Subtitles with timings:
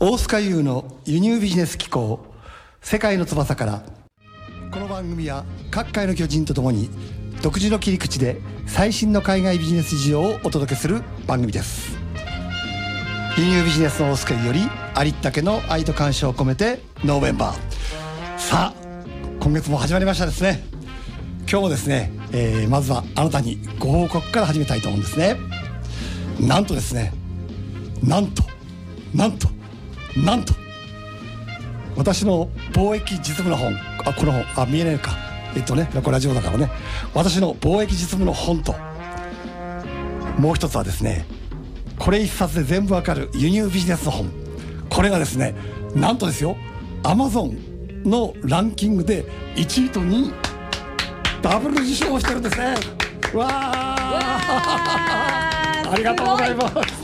[0.00, 2.24] 大須賀優の輸入ビジネス機構
[2.80, 3.82] 世界の翼から。
[4.70, 6.88] この番組は各界の巨人とともに
[7.42, 11.98] 独自の切り口で最新の海外ビジネス事情をお届けする番組です。
[13.36, 14.60] 輸入ビジネスの大須賀より
[14.94, 18.38] ありったけの愛と感謝を込めてノーベンバー。
[18.38, 18.74] さあ
[19.40, 20.62] 今月も始まりましたですね。
[21.40, 25.36] 今日もですね、えーまずはあなたにご報告から始めたいと思うんですね。
[26.38, 27.12] なんとですね
[28.00, 28.44] なんと
[29.12, 29.57] なんと
[30.24, 30.54] なんと
[31.96, 35.12] 私の貿易実務の本あこの本あ見えないか。
[35.56, 36.70] えっとねこれラジオだからね。
[37.14, 38.74] 私の貿易実務の本と
[40.38, 41.26] もう一つはですね
[41.98, 44.30] これ一冊で全部わかる輸入ビジネスの本。
[44.88, 45.54] これがですね
[45.94, 46.56] なんとですよ
[47.02, 47.58] アマゾン
[48.04, 49.24] のランキングで
[49.56, 50.32] 1位と2位
[51.42, 52.74] ダブル受賞してるんですね。
[53.34, 53.98] わあ
[55.92, 56.97] ありがとうございます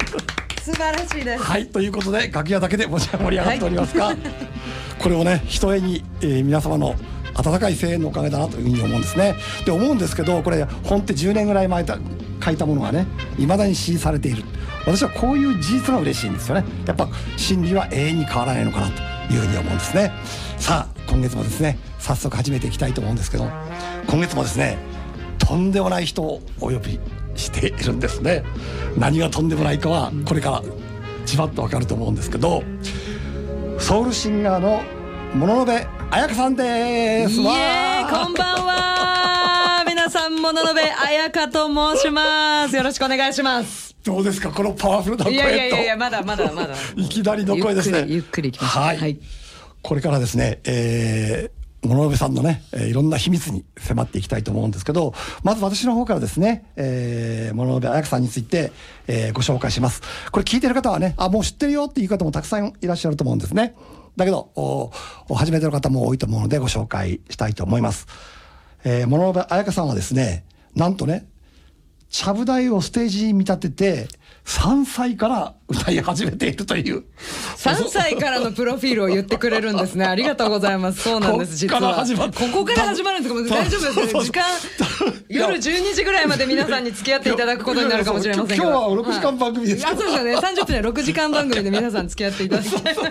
[0.65, 1.43] 素晴らしいです。
[1.43, 4.17] はいということで楽屋だけでもちろん盛り上がっておりますが、
[4.99, 6.95] これをねひとえに、えー皆様の
[7.35, 9.35] 温かい声援のおかげだなというふうに思うんですね。
[9.67, 11.99] で思うんですけどこれ本って10年ぐらい前だ
[12.43, 13.07] 書いたものがね
[13.39, 14.43] いまだに支持されている。
[14.87, 16.65] 私はこういう事実が嬉しいんですよね。
[16.87, 20.13] やっぱ真理は永遠に変わらないのかなというふうに思うんですね。
[20.57, 23.51] さあ今月もですね早速始めていきたいと思うんですけど
[24.07, 24.79] 今月もですね
[25.39, 26.99] とんでもない人をお呼び
[27.35, 28.45] しているんですね。
[28.97, 30.63] 何がとんでもないかはこれから
[31.27, 32.63] じわっとわかると思うんですけど
[33.79, 34.83] ソウルシンガーの
[35.35, 35.73] 物部
[36.11, 37.41] 彩香さんです。
[37.41, 39.85] イわエこんばんは。
[39.87, 42.77] 皆さん、もののべ彩香と申します。
[42.77, 43.97] よろしくお願いします。
[44.05, 45.45] どうですかこのパワフルな声いと。
[45.45, 46.75] やいやいやいや、まだまだまだ。
[46.95, 48.05] いきなりの声ですね。
[48.05, 48.83] ゆっくりゆっくりいきましょう。
[48.85, 49.19] はい、はい。
[49.83, 58.73] これからですね、えー、物部さんのね、えーいろんな秘密に迫っていきたいと思うんですけど、まず私の方からですね、えー、物部彩香さんについて、
[59.07, 60.03] えーご紹介します。
[60.31, 63.75] これ聞いてる方はね、あ、もう知ってるよっていう方もたくさんいらっしゃると思うんですね。
[64.17, 64.91] だけど、お
[65.35, 68.07] 初めての方も多いと思うのでご紹介したいと思います。
[68.85, 71.27] えー、物部彩香さんはですね、なんとね、
[72.15, 74.09] ちゃぶ台をステージに見立てて、
[74.45, 77.03] 3歳から歌い始めているという。
[77.57, 80.05] 3歳からのプロフィールを言ってくれるんですね。
[80.05, 81.03] ありがとうございます。
[81.03, 81.99] そうなんです、実こっからは。
[81.99, 84.25] 始まっここから始まるんですか大丈夫ですね。
[84.27, 84.45] 時間、
[85.29, 88.57] 夜12時ぐらいまで皆さんに付き合っていただくことになるかもしれません。
[88.59, 90.37] 今日は6時間番組ですよはいあ、そうですよね。
[90.37, 92.95] 30分で6時間番組で皆さん付き合っていただきたい。
[92.95, 93.11] こ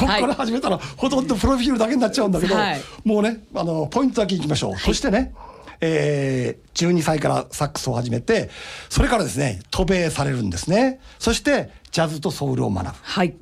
[0.00, 5.34] こから始めたら、ほとんどプロフィールだけになっちゃうんだけど、はいもうねあのポイントだけいきましょう、そしてね、
[5.80, 8.50] えー、12歳からサックスを始めて
[8.88, 13.36] それからですね渡米されるんですねそしてジャズとソウルを学ぶはい。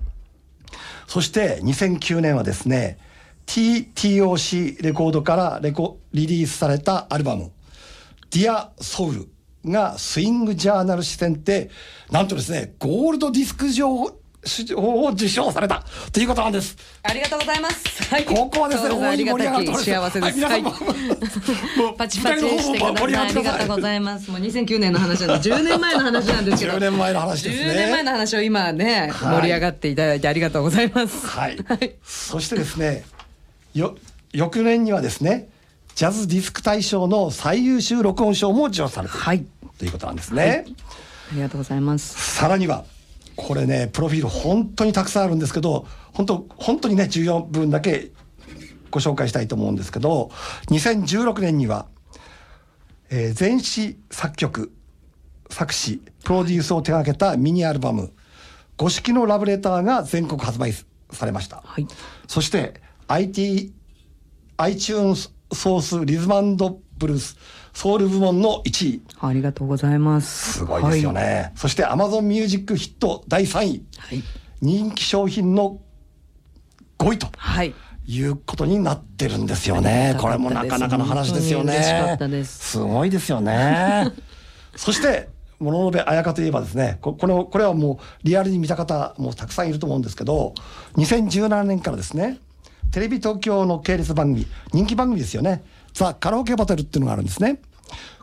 [1.06, 2.98] そして2009年はですね
[3.46, 7.52] TTOC レコードからレコリリースされたアルバム
[8.30, 9.28] 「Dear Soul」
[9.66, 11.70] がスイングジャーナル誌選定
[12.10, 14.23] なんとですねゴールドディスク賞
[14.76, 16.76] を受賞されたということなんです。
[17.02, 18.04] ありがとうございます。
[18.04, 18.24] はい。
[18.24, 20.40] ここはですね、大いに盛り上がっておりたきます幸せです。
[20.44, 20.76] はい、も、も
[21.92, 23.16] うパチパチしてください。
[23.16, 24.30] ありがとうございます。
[24.30, 26.72] もう2009年の話なんで、 10年前の話なんですけど。
[26.72, 31.26] 10年前の話ですね10年前の話を今ね、はい盛り上がっていただいてありがとうございます。
[31.26, 31.56] はい。
[32.04, 33.04] そしてですね、
[33.74, 33.96] よ、
[34.32, 35.48] 翌年にはですね、
[35.94, 39.44] ジャズディスク大賞の最優秀録音賞も受賞されている、はい
[39.78, 40.64] ということなんですね。
[41.32, 42.36] ありがとうございます。
[42.36, 42.84] さらには、
[43.36, 48.12] これね、プロフィール本当にたくさんあるんですけど、本当、本当にね、14分だけ
[48.90, 50.30] ご紹介したいと思うんですけど、
[50.68, 51.86] 2016年には、
[53.10, 54.72] えー全詞作曲、
[55.50, 58.12] 作詞、プロデュースを手掛けたミニアルバム、
[58.76, 60.72] 五色のラブレターが全国発売
[61.10, 61.62] されました。
[61.64, 61.86] はい。
[62.26, 63.72] そして IT、
[64.58, 66.56] iTunes ソースリズム
[66.98, 67.36] ブルース
[67.72, 69.02] ソウル部門の1位。
[69.20, 70.54] ありがとうございます。
[70.54, 71.52] すごいですよね。
[71.56, 73.84] そして Amazon Music ヒット第3位。
[73.98, 74.22] はい。
[74.60, 75.80] 人気商品の
[76.98, 77.74] 5位とはい。
[78.06, 80.16] いうことになってるんですよね。
[80.20, 82.44] これもなかなかの話ですよね。
[82.44, 84.12] すすごいですよね。
[84.76, 85.28] そして、
[85.58, 90.54] 物部彩香といえばですね、ここれをこれはもうリアルに見た方もたくさんいると思うんですけど、
[90.96, 92.38] 2017年からですね、
[92.90, 95.64] テレビ東京の系列番組、人気番組ですよね、
[95.94, 97.60] ザ・カラオケバトルっていうのがあるんですね。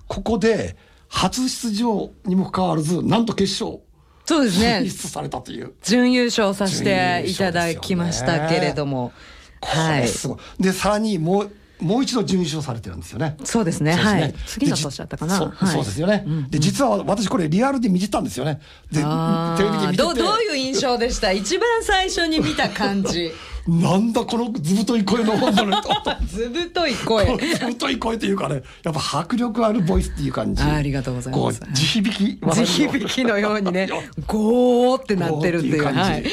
[0.07, 0.75] ここで、
[1.07, 3.81] 初出場にもかかわらず、なんと決勝、
[4.25, 4.89] そうですね進。
[4.91, 5.73] 出されたという。
[5.83, 9.11] 準優勝させていただきましたけれども。
[9.59, 10.01] こはい。
[10.01, 10.63] れすごい。
[10.63, 11.51] で、さらにもう、
[11.83, 13.35] もう一度準優勝されてるんですよね。
[13.43, 13.93] そうですね。
[13.93, 14.33] すはい。
[14.45, 15.37] 次の年だったかな。
[15.37, 16.25] そそうですよね。
[16.49, 18.61] で、実は私これリアルで見てたんですよね。
[18.91, 19.97] で、テレビで見てて。
[19.97, 21.31] どうどういう印象でした？
[21.31, 23.31] 一番最初に見た感じ
[23.67, 25.89] なんだこのずぶとい声の女の人
[26.25, 27.25] ずぶと い声。
[27.37, 31.61] ずぶとい声というかねやっぱ迫力あるボイスっていう感じあありがとうございます。
[31.73, 33.87] 地響き地響きのようにね
[34.27, 35.83] ゴーってなってるっていう。
[35.83, 36.23] 感じ、はい、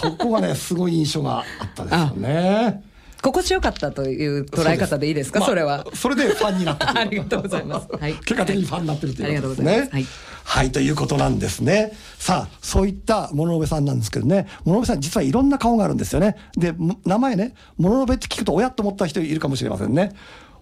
[0.00, 2.82] そこがねすごい印象があったですよね。
[3.22, 5.40] 心地よかったという捉え方でいいですか？
[5.42, 5.84] そ,、れは。
[5.84, 7.86] まあそれでファンになった ありがとうございます。
[8.00, 8.14] はい。
[8.14, 9.72] 結果的にファンになってるということですね。
[9.72, 11.92] ありがとうございますはい、ということなんですね。
[12.18, 14.46] さあそういった物部さんなんですけどね。
[14.64, 16.36] 物部さん実はいろんな顔があるんですよね。
[16.56, 20.12] でも名前ね物部って聞くと親と思った人いるかもしれませんね。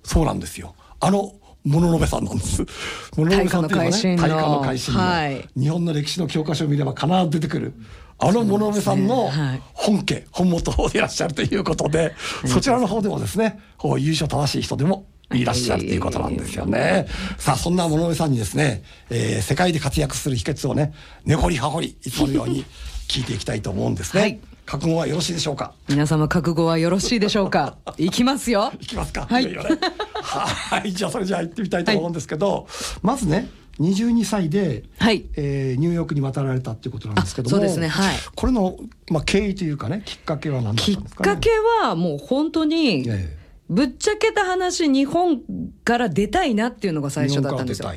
[0.04, 0.74] そうなんですよ。
[1.00, 1.32] あの
[1.64, 2.64] 物部さんなんです。
[3.16, 5.48] 物部さんっていうのはね、大大化化の改新の、はい。
[5.56, 7.74] 日本の歴史の教科書を見れば必ず出てくる。
[8.22, 9.62] あの物部さんのそうですねはい。
[9.72, 12.14] 本家、本元でいらっしゃるということで、
[12.46, 13.58] そちらの方でもですね、
[13.98, 17.06] 優勝正しい人でもいらっしゃるということなんですよね。
[17.38, 20.92] さあ、そんな物部さんにですね、えー世界で活躍する秘訣をね、
[21.24, 22.64] 根掘り葉掘り、いつものように
[23.08, 24.20] 聞いていきたいと思うんですね。
[24.22, 24.40] はい。
[24.66, 25.72] 覚悟はよろしいでしょうか？
[25.88, 27.76] 皆様覚悟はよろしいでしょうか？
[27.98, 28.72] いきますよ。
[28.80, 29.26] いきますか？
[29.28, 29.46] はい。
[29.46, 29.56] ね。
[30.22, 32.66] はい、 じゃあそれじゃあ行ってみたいと思うんですけど、
[33.02, 33.48] まずね、
[33.80, 35.24] 22歳で、はい。
[35.36, 38.16] えーニューヨークに渡られたっていうことなんですけども、あそうですねはい。
[38.36, 38.76] これの、
[39.10, 41.50] まあ、経緯というかね、きっかけは何だったきっんですか、ね、かけ
[41.82, 43.39] はもう本当にええ
[43.70, 45.42] ぶっちゃけた話日本
[45.84, 47.90] から出たいなっていうのが最初だったんですよ。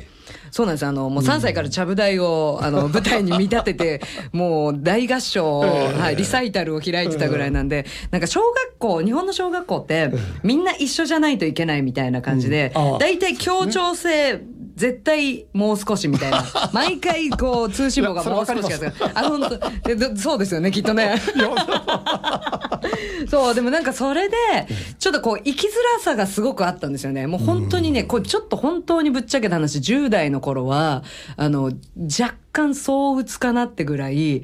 [0.50, 4.00] そうなんですあのもう3歳からちゃぶ台をあの舞台に見立てて
[4.32, 5.58] もう大合唱
[5.98, 10.12] はい、リサイタルを開いてたぐらいなんでなんか小学校日本の小学校って
[10.44, 14.40] みんな一緒じゃないといけないみたいな感じで大体協調性
[14.76, 16.44] 絶対もう少しみたいな。
[16.72, 20.16] 毎回こう通信簿がもう少しやつあ本当。
[20.16, 21.20] そうですよねきっとね。
[23.28, 24.36] そう、でもなんかそれで、
[24.98, 27.26] ちょっとこう、生きづらさがすごくあったんですよね。
[27.26, 31.02] もう本当にね、こう、ちょっと本当にぶっちゃけた話、10代の頃は、
[31.36, 34.42] あの、若干躁鬱かなってぐらい、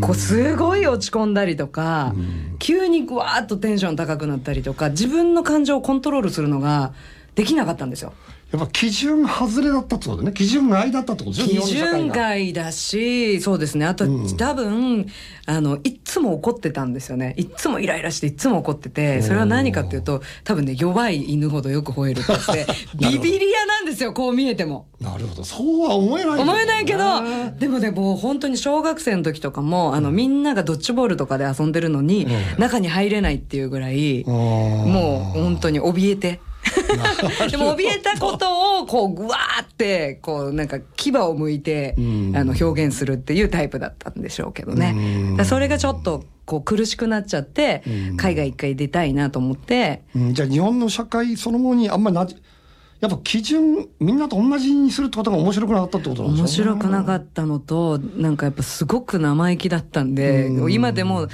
[0.00, 2.14] こう、すごい落ち込んだりとか、
[2.58, 6.92] 急にぐわーっとテンション高くなったりとか、自分の感情をコントロールするのが
[7.34, 8.12] できなかったんですよ。
[8.52, 10.32] やっぱ基準外れだったってことね。
[10.32, 13.84] 基準外だったってこと基準外だし、そうですね。
[13.86, 14.06] あと、
[14.36, 15.06] 多分、
[15.46, 17.34] あの、いっつも怒ってたんですよね。
[17.36, 24.86] いっつもイライラして、いっつも怒ってて、それは何かっていうと、多分ね、弱い犬ほどよく吠えるって言って、 ビビリアなんですよ、こう見えても。
[25.00, 25.42] なるほど。
[25.42, 32.28] そうは思えない、思えないけどね、でもね、もう本当に小学生の時とかも、あの、みんながドッジボールとかで遊んでるのに、
[32.58, 36.40] 中に入れないっていうぐらい、もう本当に怯えて。
[37.50, 42.00] でも怯えたことをこうぐわーってこうなんか牙を向いてあ
[42.44, 45.36] の表現するっていうタイプだったんでしょうけどね。
[45.44, 47.82] それがちょっとこう苦しくなっちゃって
[48.16, 50.02] 海外一回出たいなと思って。
[50.14, 50.34] うん。
[50.34, 52.36] じゃあ日本の社会そのものにあんまりなじ
[53.00, 56.72] やっぱ基準みんなと同じにするってことが面白くなかったってことなんで面すよね。
[56.72, 61.28] 白くなかったのとなんかやっぱすごく生意気だったんで今でもは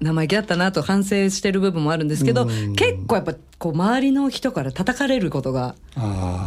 [0.00, 5.74] 生意気だったなと反省してる部分もあるんですけど結構やっぱこう周りの人から叩かれることが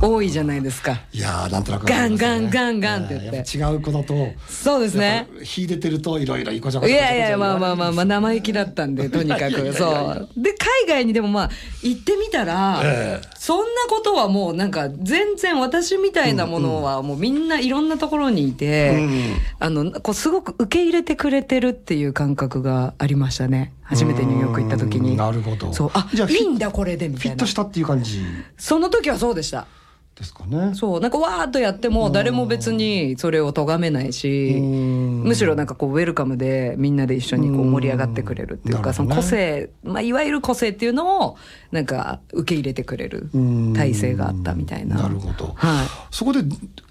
[0.02, 1.02] 多いじゃないですか。
[1.12, 3.58] いやーなんとなくガンガンガンガンって言って。
[3.58, 5.28] 違うこととそうですね。
[5.44, 7.16] 秀でてるといろいろいこちゃこいちゃこちゃこちゃ。
[7.16, 9.74] やいや、まあまあまあまあ、生意気だったんで、 とにかく。
[9.74, 10.30] そう。
[10.38, 11.50] で、海外にでもまあ、
[11.84, 13.28] 行ってみたら、ええ。
[13.38, 19.34] そんなことはもうなんか、全然私みたいなものはもうみんないろんなところにいて、うん。
[19.60, 23.74] あの、こう、すごく受け入れてくれてるっていう感覚がありましたね。
[23.84, 25.12] 初めてニューヨーク行った時に。
[25.12, 25.92] うんなるほどそう。
[25.94, 27.46] あ、じゃあフィいいんだこれで、みたいなフィット。
[27.46, 28.22] したっていう感じ
[28.58, 29.68] その時はそうでした。
[30.14, 31.00] ですかねそう。
[31.00, 41.38] なんかわーっとやっても、誰も別にそれを咎めないし、うんむしろなんかこうウェルカムでみんなで一緒にこう盛り上がってくれるっていうか、うんその個性、まあいわゆる個性っていうのを
[41.72, 44.98] なんか受け入れてくれるうん体制があったみたいな。
[44.98, 45.88] なるほど、はい。
[46.12, 46.40] そこで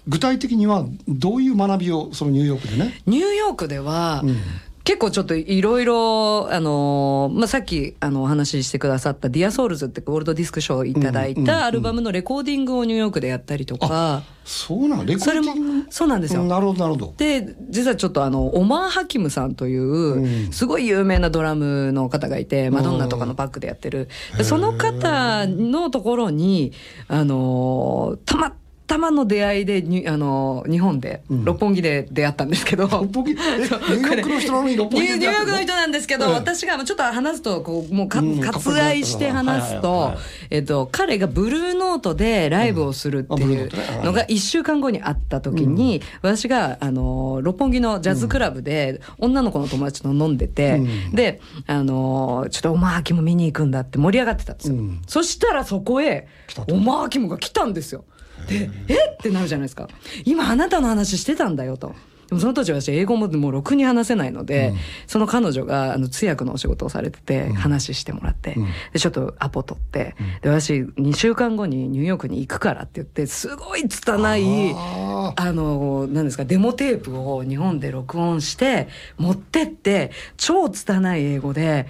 [0.07, 3.01] 具体的にはどういう学びをそのニューヨークでね？
[3.05, 4.35] ニューヨークでは、うん
[4.83, 16.43] 結構ちょっといろいろ、あのーまあ、さっきあのお話ししてくださった Dear Souls ってゴールドディスク賞をいただいうんうんうんたアルバムのレコーディングをニューヨークでやったりとか、そうなのレコーそれもディング、そうなんですよ。
[16.43, 17.13] なるほどなるほど。
[17.17, 20.51] で実はちょっとあのオマー・ハキムさんといううん。
[20.51, 24.09] すごい有名なドラムの方がいて、マドンナとかのバックでやってる。
[24.37, 26.73] でその方のところに
[27.07, 28.55] あのたま
[28.91, 32.89] たまの出会いでにあの日本で、六本木で出会ったんですけど。
[32.89, 33.31] 六本木？
[33.31, 40.17] え ニューヨークの人なのに六本木ニューニューヨークの人なんですけど、うん私がちょっと話すとこうもうか、うん割愛して話すと、はいはいはい
[40.49, 43.69] えっと、彼がブルーノートでライブをするっていう
[44.03, 51.15] のが1週間後にあった時に、私があの六本木のジャズクラブで女の子の友達と飲んでて、うん。
[51.15, 55.01] であのちょっとおまーきも見に行くんだって盛り上がってたんですよ、うん。
[55.07, 56.27] そしたらそこへ
[56.67, 58.03] おまーきもが来たんですよ
[58.47, 58.95] でえ？
[59.13, 59.87] ってなるじゃないですか。
[60.25, 61.95] 今あなたの話してたんだよと。
[62.31, 64.77] でもその当時私英語ももうろくに話せないので、うん。
[65.05, 68.67] その彼女があの通訳のお仕事をされてて、話してもらって、うん。
[68.93, 81.87] でちょっとアポ取って、で私2週間後にニューヨークに行くからって言ってすごい拙いああの何ですかデモテープを日本で録音して持ってって超拙い英語で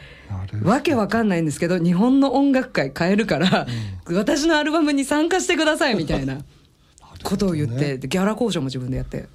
[0.63, 3.67] わけわかんないんですけど日本の音楽界変えるから、
[4.07, 6.39] 私のアルバムに参加してくださいみたいな
[7.24, 9.27] ことを言って、でギャラ交渉も自分でやって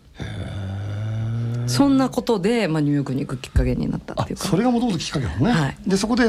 [1.77, 4.47] そんなことで、まあ、ニューヨークに行くきっかけになったあっていうか。
[4.47, 5.77] それがもともときっかけなのね、はい。
[5.87, 6.25] でそこで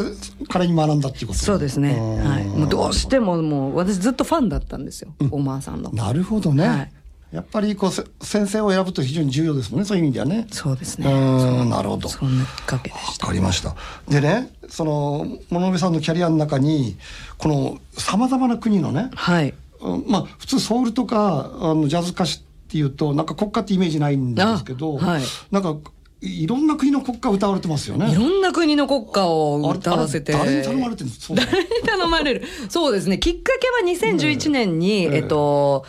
[0.49, 2.17] 彼に学んだっていうことそうですね、ん。
[2.23, 5.91] はい、もうどうしてももう私ずっとファンだったんですよ、オマーさんの。
[5.91, 6.91] なるほどね、はい。
[7.31, 10.47] やっぱりこうせ先生を選ぶと非常に重要ですもんねそういう意味ではね。
[10.51, 12.07] そうですうねんなるほど。
[12.07, 13.25] そんなきっかけでした。
[13.25, 13.75] わかりました。
[14.07, 16.97] でねその物部さんのキャリアの中に
[17.37, 19.53] このさまざまな国のね、はい。
[19.81, 25.21] うんまあ普通ソウルとかあのジャズ歌手っていうとなんか国歌ってイメージないんですけど、あはい。
[25.51, 25.77] なんか
[26.19, 28.11] いろんな国の国歌歌われてますよね。
[28.11, 30.33] いろんな国の国歌を歌わせて。
[30.33, 32.43] 誰に頼まれてるんですかそうだ誰に頼まれる？
[32.67, 33.19] そうですね。
[33.19, 35.15] きっかけは2011年に、ええ。
[35.17, 35.85] えっと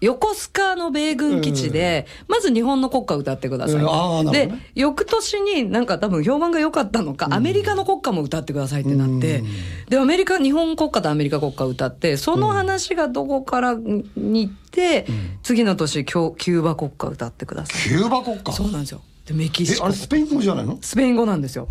[0.00, 4.30] 横須賀の米軍基地で、まず日本の国歌を歌ってください。
[4.30, 9.42] でね、翌年になんか多分評判が良かったのか、アメリカの国歌も歌ってくださいってなって、
[9.88, 15.06] で、アメリカ、日本国歌とアメリカ国歌を歌って、その話がどこからに行って、
[15.42, 17.88] 次の年、キョキューバ国歌を歌ってください。
[17.88, 18.52] キューバ国歌？
[18.52, 19.00] そうなんですよ。
[19.26, 19.94] で、メキシコえあれ。
[19.96, 20.78] スペイン語じゃないの？
[20.80, 21.68] スペイン語なんですよ。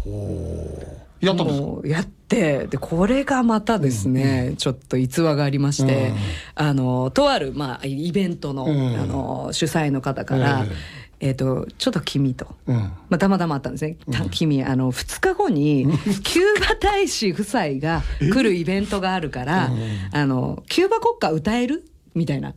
[1.21, 6.15] やったんですやってでこれがまたですね、ちょっと逸話がありまして、うん。
[6.55, 8.99] あのとある、まあ、イベントの,、うん。
[8.99, 10.65] あの主催の方から、
[11.19, 11.31] ええ。
[11.31, 12.47] っとちょっと君と。
[12.67, 12.75] うん。
[12.75, 13.97] まあ、たまたまあったんですね。
[14.11, 15.85] た君、あの、2日後に、
[16.23, 19.71] キューバ大使夫妻が来るイベントがあるから、
[20.11, 21.85] あの、キューバ国歌歌える？
[22.13, 22.53] みたいな。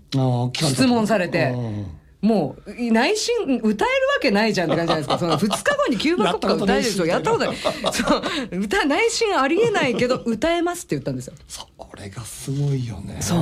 [0.53, 1.51] 質問されて。
[1.51, 1.87] うん
[2.21, 5.19] もう内心歌えるわけないじゃんって感じじゃないですか。
[5.19, 7.07] その 2日後にキューバ国歌歌えるでしょ。
[7.07, 7.93] ややったここととない。
[7.93, 8.17] そ
[8.57, 11.35] う歌内心ありえないけど歌えますって言ったんですよ。
[11.47, 13.19] それがすごいよね。
[13.21, 13.39] そう。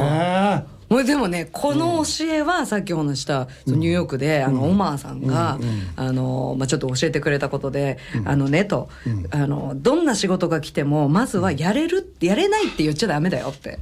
[0.88, 5.58] もうでもねこの教えはさっきお話したそのニューヨークで、あのオマーさんが、
[5.96, 8.88] あのまあ、ちょっと教えてくれたことで、あのねと、
[9.30, 13.78] あのどんな仕事が来てもまずはやれるやれないって言っちゃダメだよって。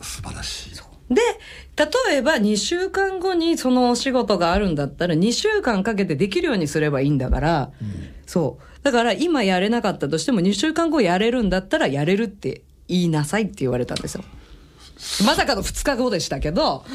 [0.00, 0.68] 素晴らしい。
[1.10, 1.22] で
[1.78, 7.70] 例えば2週間後にそのお仕事があるんだったら2週間かけてできるようにすればいいんだから、
[8.26, 8.84] そう。
[8.84, 14.24] だから今やれなかったとしても2週間後やれるんだったらやれるって言いなさいって言われたんですよ。
[15.24, 16.84] まさかの2日後でしたけど。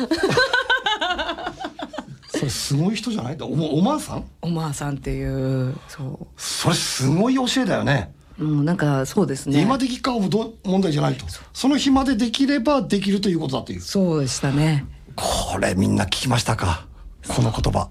[2.35, 3.37] それすごい人じゃない？
[3.41, 3.45] お
[3.77, 4.25] おまわさん？
[4.41, 8.11] おまあさんっていうそそれすごい教えだよね。
[8.13, 9.61] うもうなんかそうですね。
[9.61, 11.25] 今できかはど問題じゃないと。
[11.53, 13.81] その日までできればできるということだという。
[13.81, 14.85] そうでしたね。
[15.15, 16.87] これみんな聞きましたか？
[17.27, 17.89] この言葉。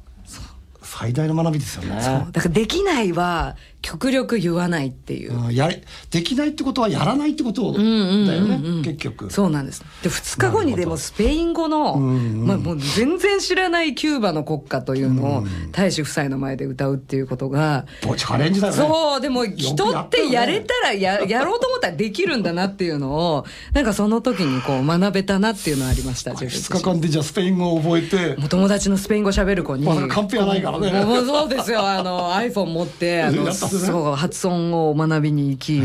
[0.83, 2.01] 最大の学びですよね。
[2.03, 2.33] そう。
[2.33, 9.31] だからできないは極力言わないっていう、うんやれできないってことはやらないってことだよね、結局。
[9.31, 9.85] そうなんです。
[10.03, 18.79] で2日後にでもスペイン語の、んまあ、もう全然知らないキューバの国歌というのを大使夫妻の前で歌うっていうことが、もうチャレンジだよね。
[18.79, 31.05] そうでも人やってやれたらや やろうと思ったらできるんだなっていうのをなんかその時にこう学べたなっていうのはありました自分自2日間でじゃあスペイン語を覚えてもう友達のスペイン語喋る子に、まだカンペはないからね。
[31.05, 31.81] もうそうですよ。
[31.87, 33.45] あの iPhone 持ってあの、
[33.79, 35.83] そう発音を学びに行き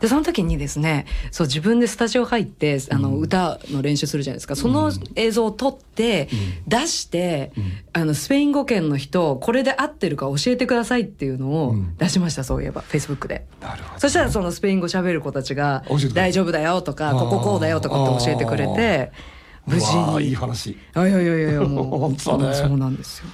[0.00, 4.54] でその時にですねそう自分でスタジオ入ってあの、歌の練習するじゃないですか。
[4.54, 6.28] その映像を撮って、
[6.66, 7.52] 出して、
[7.94, 13.46] あのスペイン語圏の人これで合ってるか教えてくださいっていうのを出しました、そういえばフェイスブックで。
[13.62, 14.00] なるほど。
[14.00, 19.12] そしたらそのスペイン語喋る子たちが教えてくれ「大丈夫だよ」とか「こここうだよ」とかって教えてくれて
[19.66, 20.34] 無事うわーいいに。
[20.34, 23.26] 話いやいやいやいやもう 本当だねそうなんですよ。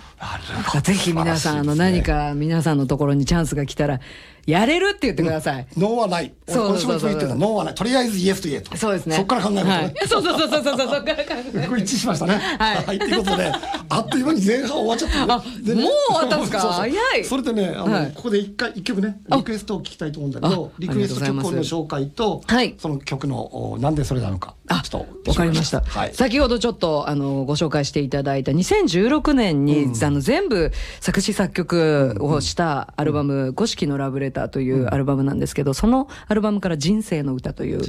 [0.83, 4.01] ぜひ皆さん、あの、何か皆さんのところにチャンスが来たら、
[4.51, 5.67] やれるって言ってください。
[5.77, 6.33] ノーはない。
[6.49, 7.29] そうそうそうそう。
[7.37, 7.75] ノーはない。
[7.75, 8.77] とりあえずイエスと言えと。
[8.77, 9.17] そうですね。
[9.17, 9.65] そっから考えると。
[9.67, 9.95] ね、はい。
[10.09, 12.35] そうそうそうそうそう、そっから考えこれ一致しましたね。
[12.35, 12.85] はい。
[12.85, 13.53] はい、ということで、
[13.89, 15.33] あっという間に前半終わっちゃったね。
[15.33, 15.77] あもう終
[16.17, 16.61] わったんですか？
[16.73, 17.25] 早い。
[17.25, 18.13] それでね、あの、はい。
[18.15, 22.75] ここで一回、一曲ね、リクエストを聞きたいと思うんだけどあ、リクエスト曲の紹介と、はい。
[22.79, 25.31] その曲の、おなんでそれなのか、あちょっと。
[25.31, 26.15] わかりました、はい。
[26.15, 37.83] 先ほどちょっとあのご紹介していただいた2016年に、あの全部作詞作曲をしたアルバム「五色のラブレター」というアルバムなんですけど、そのアルバムから「人生の歌」という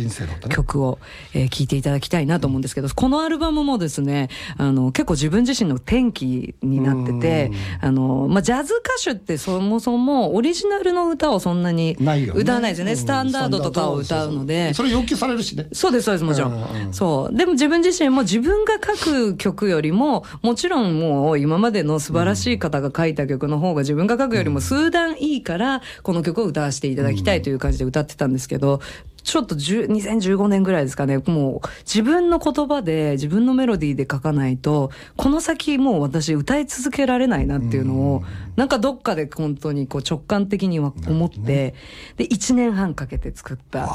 [0.50, 1.00] 曲を、
[1.34, 11.98] えー聴いていただきたいなと思うんですけどこのアルバムもですねあの結構自分自身の転機になっててあの、まあ、ジャズ歌手ってそもそもオリジナルの歌をそんなに
[12.34, 12.92] 歌わないですよね。
[12.92, 12.98] うん。
[12.98, 14.74] スタンダードとかを歌うので。
[14.74, 15.68] それ要求されるしね。
[15.74, 16.94] そうです、そうです、もちろん。
[16.94, 17.36] そう。
[17.36, 28.80] でも自分自身も自分が書く曲よりも、もちろんもう今までの素素晴らしい方が書いた曲の方が自分が書くよりも数段いいからこの曲を歌わせていただきたいという感じで歌ってたんですけど、
[29.24, 31.20] ちょっと10 2015年ぐらいですかね。
[31.20, 38.24] もう自分の言葉で自分のメロディーで書かないとこの先もう私歌い続けられないなっていうのを、
[38.56, 41.76] なんかどっかで本当にこう直感的には思って、
[42.18, 43.90] で1年半かけて作った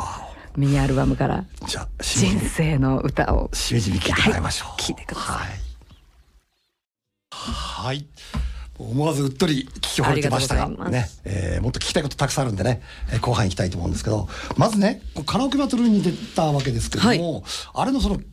[0.56, 5.36] ミニアルバムからじゃあ「しみじみ人生の歌」をしみじみ聞いてもらいましょう、はい聞いてください。
[7.30, 8.06] はい、はい
[8.78, 10.68] 思わずうっとり聞き惚れてましたが。
[10.90, 14.28] ね、えーもっと聞きたいことたくさんあるんでね、えー後半行きたいと思うんですけど。
[14.56, 18.24] まずねカラオケバトルに出たわけですけども、あれのそのきっ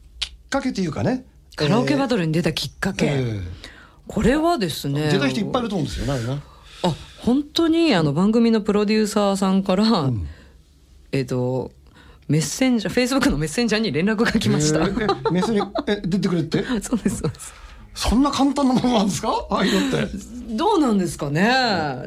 [0.49, 1.25] かけというかね。
[1.55, 3.41] カラオケバルトルに出たきっかけ、え
[4.07, 6.41] これはですねー出た人いっぱいいると思うんですよね。
[6.83, 10.11] あ本当にあの番組のプロデューサーさんから、
[11.13, 11.71] えっ、と
[12.27, 16.63] メッセンジャーフェイスブックのメッセンジャーに連絡が来ました、えーえメスにえ出てくれって？
[16.81, 17.53] そうですそうです
[17.95, 19.29] そんな簡単なものなんですか？
[19.49, 20.33] ああいうのって。
[20.55, 21.41] どうなんですかね、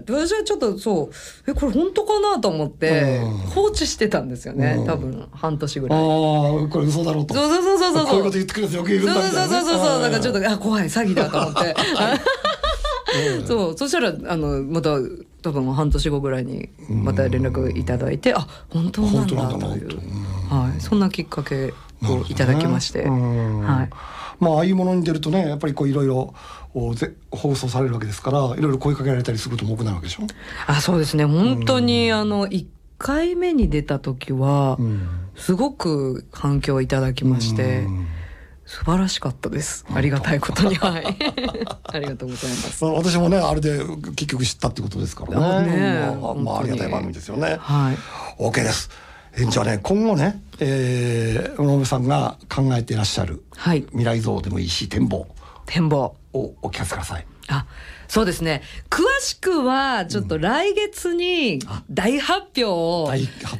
[0.07, 1.11] 私はちょっとそ
[1.47, 1.51] う。
[1.51, 3.31] えこれ本当かなと思ってうん。
[3.39, 6.05] 放置してたんですよね、多分半年ぐああら
[6.65, 6.69] い。
[6.69, 7.35] これ嘘だろうと。
[7.35, 8.07] そうそうそうそうそう。
[8.07, 9.15] こういうこと言ってくるやつよくいるんだ。
[9.15, 10.03] みたいな、ね、そうそうそうそうそう。
[10.03, 11.77] だからちょっととあ怖い詐欺だと思って。
[13.47, 13.79] そう。
[13.79, 14.91] そしたらあのまた
[15.43, 19.79] 多分半年後ぐらいにまた連絡いただいてあ本当なん本当なんだだと。
[19.79, 19.89] いう
[20.51, 20.81] はい。
[20.81, 21.73] そんなきっかけ
[22.03, 23.61] をいただきまして、うん。
[23.61, 23.91] はい。
[24.39, 26.35] まあああいうものに出るとねやっぱりこういろいろ
[27.31, 30.25] 放送されるわけですからいろいろ声かけられたりすることも多くなるわけでしょ、
[30.67, 31.25] あそうですね。
[31.25, 32.67] 本当にあの1
[32.99, 35.09] 回目に出た時はうん。
[35.37, 38.07] すごく反響をいただきましてうん。
[38.67, 39.87] 素晴らしかったです。
[39.95, 40.75] ありがたいことに。
[40.75, 41.05] はい。
[41.85, 42.85] ありがとうございます。
[42.85, 43.79] まあ私もねあれで
[44.17, 45.47] 結局知ったってことですからね。
[45.47, 45.73] あね。
[45.77, 47.59] えまあ、まあ、ありがたい番組ですよね。
[47.61, 47.97] はい。
[48.43, 48.91] OK です。
[48.91, 49.06] え
[49.45, 53.83] じゃあね今後ね、えー、野辺さんが考えていらっしゃるはい。
[53.83, 55.27] 未来像でもいいし展望。
[55.67, 56.17] 展望。
[56.37, 57.27] をお聞かせください。
[57.49, 57.65] あ
[58.09, 58.63] そうですね。
[58.91, 63.13] 詳しくはちょっと来月に大発表を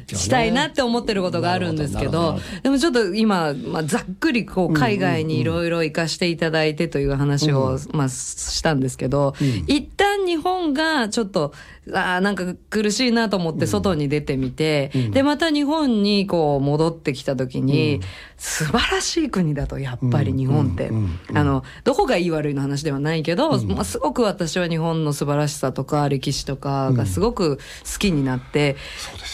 [0.07, 9.35] したいなって思ってることがあるんですけどでもちょっと今、まあ、ざっくりこう海外にいろいろ行かしていただいてという話を、まあ、したんですけど、
[9.67, 11.53] 一旦日本がちょっと
[11.93, 18.01] あーなんか苦しいなと思って外に出てみて、でまた日本にこう戻ってきた時に、
[18.35, 21.19] 素晴らしい国だとやっぱり日本って、うん。
[21.29, 21.37] うん。
[21.37, 27.63] あのどこがいい悪いの話ではないけど、まあ、すごく私は日本の素晴らしさとか歴史とかがすごく好
[27.99, 28.75] きになって、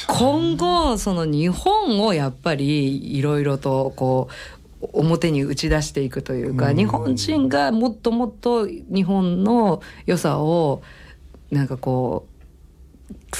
[0.07, 4.62] 今後その日本をやっぱりいろいろとこう
[4.93, 10.81] 表に打ち出していくというか、日本人がもっともっと日本の良さを
[11.51, 12.32] なんかこう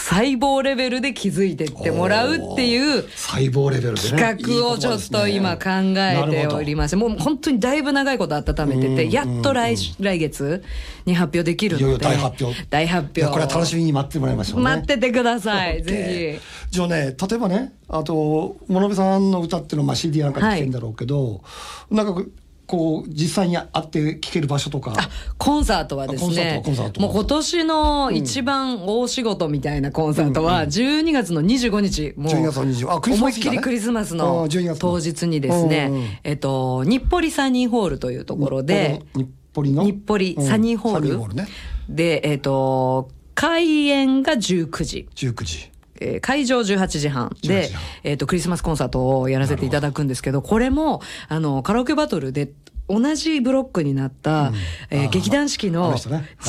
[0.04, 10.63] 細胞レベルで気づいてってもらうっていう細胞レベル企画をちょっと今考えておりまましてもう本当にだいぶ長いこと温めててやっと来来月
[11.06, 12.66] に発表できるのでいよいよ大発表。
[12.70, 13.26] 大発表。
[13.28, 14.63] これは楽しみに待ってもらいましょうね。
[14.66, 16.39] 待っててくださいぜ
[16.70, 21.42] じゃあね例えばねあと物部さんの歌っていうのはまあ CD なんかで聴けるんだろうけど、
[21.92, 22.24] なんか
[22.65, 24.91] こう実際に会って聴ける場所とか。
[24.93, 26.63] ひコンサートはですね。
[26.97, 32.13] もう今年の一番大仕事みたいなコンサートは12月の25日。
[32.15, 34.76] もう12月の20あクリス思いっきりクリスマスあの12月の。
[34.76, 39.84] 当日にですね、えっと日暮里サニーホールというところで日暮里の？
[39.84, 41.47] 日暮里サニーホール,、うんサニーホールね。
[41.89, 45.10] でえっ、と開演が19時。
[45.15, 45.73] 19時
[46.04, 47.70] えー会場18時半18で
[48.04, 52.52] えっとクリスマスコンサートをやらせていただくんですけどこれもあのカラオケバトルで
[52.89, 54.52] 同じブロックになった、
[54.89, 55.96] えーあー劇団四季あの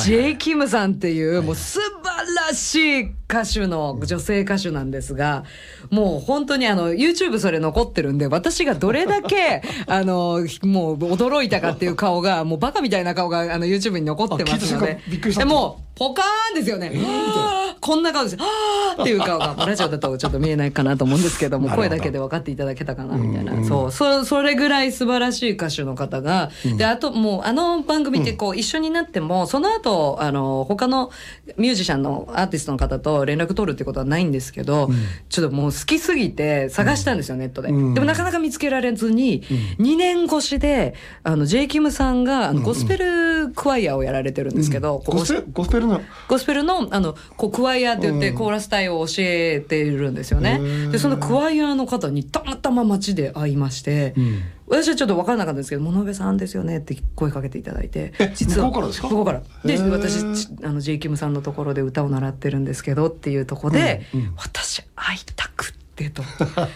[0.03, 0.35] J.
[0.35, 5.45] キムさんっていうもう素晴らしい歌手の女性歌手なんですが
[5.89, 14.85] もう本当にあの YouTube それ残ってるんで私がどれだけ あのもう驚いたかっていう顔がもうバカみたいな顔があの YouTube に残ってますので。
[14.85, 15.43] 間びっくりした。
[15.43, 16.89] でもうポカーンですよね。
[16.89, 18.37] はあこんな顔です。
[18.39, 23.63] あっていう顔が、ラジオだとちょっと見えないかなと思うんですけども、声だけで分かっていただけたかな、みたいな。
[23.63, 31.11] そう、そ、それぐらい素晴らしい歌手の方が、で、あともう、あの番組ってこう、一緒になっても、その後、あの、他の
[31.57, 34.89] ミュージシャンのアーティストの方と連絡取るってことはないんですけど、
[35.29, 37.69] ちょっともう好きすぎて探したんですよ、ネットで。
[37.69, 37.93] でうん。
[37.93, 39.43] もなかなか見つけられずに、
[39.79, 41.67] 2年越しで、あの、J.
[41.67, 46.01] キムさんが、あの、ゴスペルクワイアをやられてるんですけど、ゴスペルの？
[46.27, 48.35] ゴスペルの、あの、こう、クワイアって言って、うん。
[48.35, 50.59] コーラス隊を教えているんですよね。
[50.91, 58.67] で、そのクワイアの方にたまたま街で会いまして、ん私はちょっと分からなかったんですけど、物部さんですよねって声かけていただいてえ、実は。
[58.67, 59.07] 向こうからですか？
[59.09, 59.41] 向こうから。
[59.63, 60.97] で、私、ちあの、J.
[60.99, 64.01] キムさんのところで歌を習ってるんですけどっていうところで、
[64.37, 65.75] 私会いたくって。
[66.13, 66.67] と ちょっ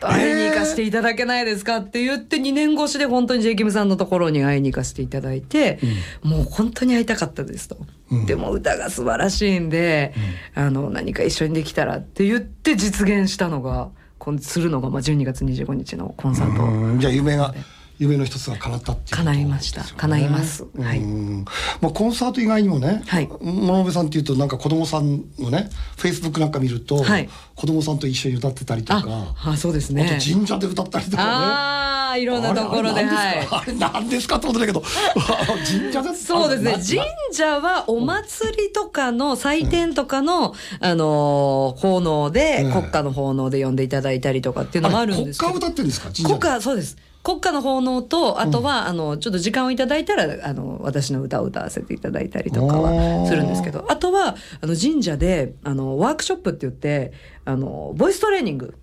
[0.00, 5.78] と会いに行かせていただけないですかって言って2年越しで本当に J キムさんのところに会いに行かせていただいて、
[6.22, 7.76] もう本当に会いたかったですと、
[8.10, 10.14] うんでも歌が素晴らしいんで、
[10.54, 13.90] あの何か一緒にできたらって言って実現したのが
[14.38, 16.64] するのがまあ12月25日のコンサート。
[16.64, 17.54] うんじゃあ夢が
[17.98, 19.84] 夢の一つが叶ったっていうこと叶いました。
[19.96, 20.64] 叶います。
[20.78, 20.98] はい。
[20.98, 21.44] うん
[21.80, 23.28] まあコンサート以外にもね、はい。
[23.40, 27.28] 物部さんっていうとなんか子供さんのねフェイスブックなんか見ると、はい。
[27.54, 31.22] 子供さんと一緒に歌ってたりとか、ああそうですあねと神社で歌ったりとかね。
[31.30, 34.82] ああいろんなところであれ何ですかあれ何ですかってことだけど
[35.66, 36.72] 神社でそうですね。
[36.72, 37.00] 神
[37.36, 46.06] 社はお祭りとかの祭典とかの、あのー奉納で、うん国家の奉納で呼んでいただいたりとかっていうのもあるんですけど国歌を歌ってるんですか？
[46.06, 46.28] 神社で。
[46.28, 57.12] 国家そうです国家の奉納とあとは、あのちょっと時間をいただいたらあの私の歌を歌わせていただいたりとかはするんですけどあとはあの神社であのワークショップって言って
[57.44, 58.76] あのボイストレーニング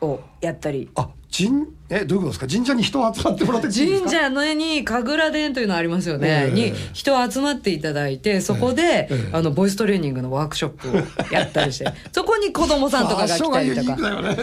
[0.00, 2.46] をやったりあ神えどういうことですか？
[2.48, 6.54] 神社に人を集まってもらって神社の絵に神楽殿というのありますよね、ええ。
[6.54, 9.30] に人集まっていただいてそこで、ええ。
[9.32, 10.94] あのボイストレーニングのワークショップを
[11.32, 11.86] やったりして。
[12.12, 13.96] そこに子供さんとかが来たりとか。
[14.22, 14.36] ね。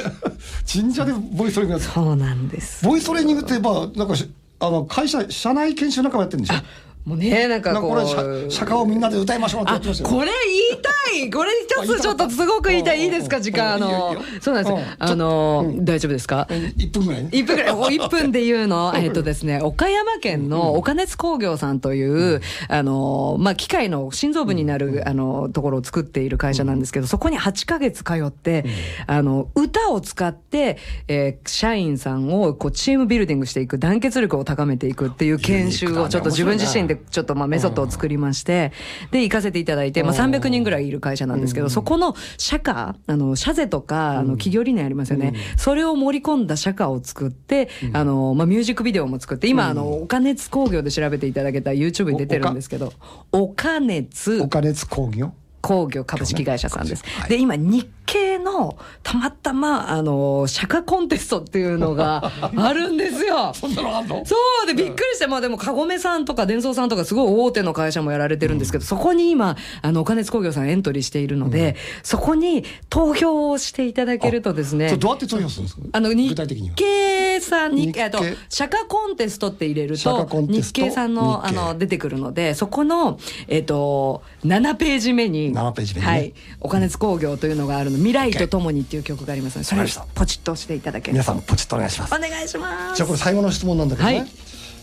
[0.72, 1.84] 神社でボイストレーニング。
[1.84, 2.86] そうなんです。
[2.86, 6.62] ボイストレーニングってまあなんかしあの会社社内研修なんかもやってるんでしょ？
[7.08, 7.96] もうねなんかこう。
[7.96, 10.10] なんかこれ釈釈迦をみんなで歌いましょうってやあってましたよ。
[10.10, 10.32] これ
[10.70, 11.32] 言いたい。
[11.32, 13.02] これ一つちょっとすごく言いたい。
[13.02, 14.18] いいですか時間あの。
[14.42, 14.72] そうなんです。
[14.72, 14.84] ようん。
[15.00, 17.30] あの大丈夫ですか？1分ぐらいね。
[17.32, 28.66] 1分ぐらい、お1分で言うの、えっとですね、岡山県の岡熱工業さんという、あの、まあ、機械の心臓部になる、あの、ところを作っている会社なんですけど、そこに8ヶ月通って、
[29.06, 38.72] あの、歌を使って、えー社員さんを、こう、チームビルディングしていく、団結力を高めていくっていう研修を、ちょっと自分自身で、ちょっと、まあ、メソッドを作りまして、
[39.12, 45.34] で、行かせていただいて、まあ、300人ぐらいいる会社なんですけど、そこの社歌、あの、社税とか、あの、企業理念ありますよね。
[45.58, 52.94] それを盛り込んだ社歌を作って、あの、まあ、ミュージックビデオも作って、今、あの、お金津工業で調べていただけたら YouTube に出てるんですけど、
[53.32, 55.34] お金津お金津工業？
[55.62, 57.04] 工業株式会社さんです。
[57.06, 57.30] はい。
[57.30, 63.52] で、今、日系の、たまたま、あの、釈迦コンテストっていうのが あるんですよ。
[63.54, 64.24] そんなのあんの？
[64.26, 75.82] そうで、びっくりして、まあでも、かごめさんとか、伝送さんとか、すごい大手の会社もやられてるんですけど、そこに今、あの、お金津工業さんエントリーしているので、そこに投票をしていただけるとですねどうやって投票するんですか？
[75.92, 76.76] あの、日具体的には。
[76.76, 86.14] 経さんに、日っと、釈迦コンテストって入れると日経さんの、あの、出てくるので、そこの、えっと、7ページ目に、7ページ目にね。
[86.14, 92.16] はい、お金津工業というのがあるの、未来とともにっていう曲がありますので、それポチッと押していただけ皆さんポチッとお願いします。
[92.16, 92.98] お願いします。
[92.98, 94.28] じゃあこれ最後の質問なんだけどね、はい。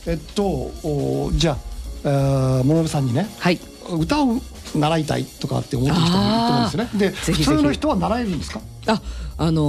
[0.06, 1.58] えっとおじゃあ
[2.04, 3.28] えー諸部さんにね。
[3.38, 3.60] はい。
[3.90, 4.40] 歌を
[4.74, 6.90] 習いたいとかって思ってる人もいると思うんですよね。
[6.94, 7.44] でぜひぜひ。
[7.44, 8.60] 普通の人は習えるんですか？
[8.86, 9.00] あ、
[9.38, 9.62] あの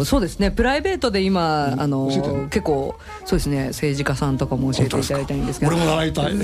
[0.00, 0.50] ーそうですね。
[0.50, 2.94] プライベートで今、あのー結構
[3.26, 3.66] そうですね。
[3.68, 5.72] 政治家さんとかも教えていただいたいんですけど。
[5.72, 6.36] 俺も習いたい。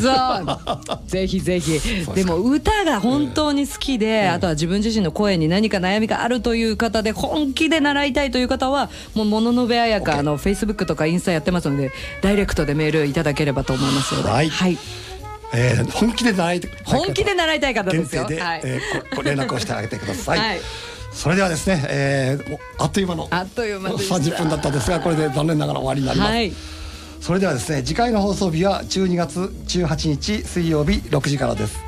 [1.07, 1.81] ぜひぜひ。
[2.15, 14.51] でも歌が本当に好きで、あとは自分自身の声に何か悩みがあるという方で本気で習いたいという方はもう「もののべあやか」あのフェイスブックとかインスタやってますのでダイレクトでメールいただければと思いますので、はい
[15.55, 18.23] えー本気で習いたい方本気で習いたい方ですよ。
[18.23, 18.61] 限定で、はい。
[18.65, 20.61] えーご ご連絡をしてあげてください、はい。
[21.13, 24.17] それではですね、えーあっという間のあっという間でした。
[24.17, 26.53] 30分だったんですがこれで残念ながら終わりになります、はい。
[27.21, 31.79] それではですね次回の放送日は12月18日水曜日6時からです。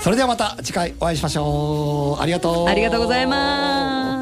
[0.00, 2.22] それではまた次回お会いしましょう。
[2.22, 2.68] ありがとう。
[2.68, 4.15] ありがとうございます。